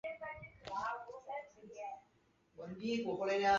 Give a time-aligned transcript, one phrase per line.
[0.03, 0.09] 莱昂
[2.79, 3.19] 西兹孔。